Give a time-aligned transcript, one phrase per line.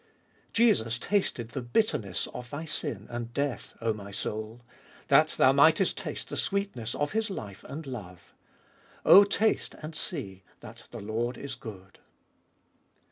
[0.53, 0.63] 2.
[0.63, 4.63] Jesus tasted the bitterness of thy sin and death, 0 my soul;
[5.09, 8.33] that thou mightest taste the sweetness of His life and love.
[9.03, 11.99] 0 taste and see that the Lord is good.